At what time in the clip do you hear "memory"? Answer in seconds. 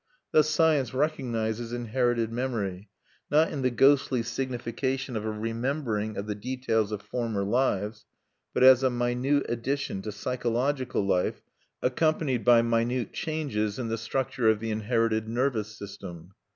2.31-2.89